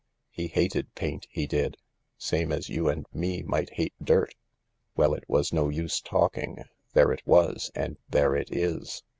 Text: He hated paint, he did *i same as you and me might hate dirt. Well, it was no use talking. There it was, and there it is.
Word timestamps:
He 0.31 0.47
hated 0.47 0.95
paint, 0.95 1.27
he 1.29 1.45
did 1.45 1.77
*i 1.77 1.79
same 2.17 2.51
as 2.51 2.69
you 2.69 2.89
and 2.89 3.05
me 3.13 3.43
might 3.43 3.73
hate 3.73 3.93
dirt. 4.03 4.33
Well, 4.95 5.13
it 5.13 5.25
was 5.27 5.53
no 5.53 5.69
use 5.69 6.01
talking. 6.01 6.63
There 6.93 7.11
it 7.11 7.21
was, 7.23 7.69
and 7.75 7.97
there 8.09 8.35
it 8.35 8.49
is. 8.51 9.03